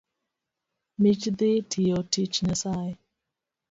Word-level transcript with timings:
Mich 1.01 1.21
dhi 1.37 1.51
tiyo 1.71 1.97
tich 2.11 2.35
Nyasaye 2.45 2.91